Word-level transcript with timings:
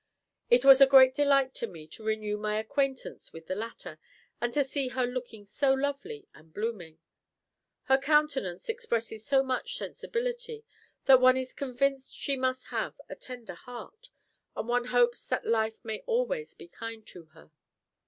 It 0.49 0.65
was 0.65 0.81
a 0.81 0.87
great 0.87 1.13
delight 1.13 1.53
to 1.53 1.67
me 1.67 1.85
to 1.89 2.03
renew 2.03 2.35
my 2.35 2.57
acquaintance 2.57 3.31
with 3.31 3.45
the 3.45 3.53
latter, 3.53 3.99
and 4.41 4.51
to 4.51 4.63
see 4.63 4.87
her 4.87 5.05
looking 5.05 5.45
so 5.45 5.71
lovely 5.75 6.27
and 6.33 6.51
blooming. 6.51 6.97
Her 7.83 7.99
countenance 7.99 8.67
expresses 8.67 9.23
so 9.23 9.43
much 9.43 9.77
sensibility, 9.77 10.65
that 11.05 11.21
one 11.21 11.37
is 11.37 11.53
convinced 11.53 12.15
she 12.15 12.35
must 12.35 12.69
have 12.69 12.99
a 13.09 13.15
tender 13.15 13.53
heart, 13.53 14.09
and 14.55 14.67
one 14.67 14.85
hopes 14.85 15.23
that 15.25 15.45
life 15.45 15.85
may 15.85 15.99
always 16.07 16.55
be 16.55 16.67
kind 16.67 17.05
to 17.05 17.25
her. 17.35 17.51